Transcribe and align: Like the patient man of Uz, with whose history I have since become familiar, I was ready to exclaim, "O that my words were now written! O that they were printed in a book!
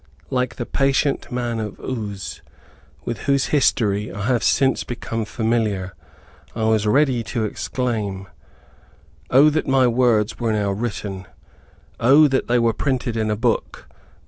Like 0.31 0.55
the 0.55 0.65
patient 0.65 1.31
man 1.31 1.59
of 1.59 1.77
Uz, 1.79 2.41
with 3.05 3.19
whose 3.29 3.49
history 3.53 4.11
I 4.11 4.23
have 4.25 4.43
since 4.43 4.83
become 4.83 5.25
familiar, 5.25 5.93
I 6.55 6.63
was 6.63 6.87
ready 6.87 7.23
to 7.25 7.45
exclaim, 7.45 8.25
"O 9.29 9.51
that 9.51 9.67
my 9.67 9.85
words 9.85 10.39
were 10.39 10.53
now 10.53 10.71
written! 10.71 11.27
O 11.99 12.27
that 12.29 12.47
they 12.47 12.57
were 12.57 12.73
printed 12.73 13.15
in 13.15 13.29
a 13.29 13.35
book! 13.37 13.87